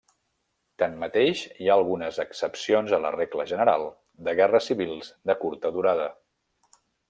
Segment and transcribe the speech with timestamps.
[0.83, 3.85] Tanmateix, hi ha algunes excepcions a la regla general
[4.29, 6.13] de guerres civils de curta durada.